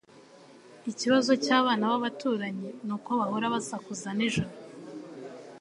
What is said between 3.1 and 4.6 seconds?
bahora basakuza nijoro.